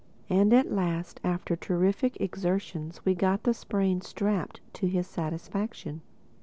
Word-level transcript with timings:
And 0.31 0.51
at 0.51 0.71
last, 0.71 1.19
after 1.23 1.55
terrific 1.55 2.19
exertions, 2.19 3.05
we 3.05 3.13
got 3.13 3.43
the 3.43 3.53
sprain 3.53 4.01
strapped 4.01 4.59
to 4.73 4.87
his 4.87 5.05
satisfaction. 5.05 6.01